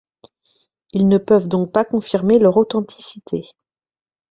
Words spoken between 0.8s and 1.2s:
Ils ne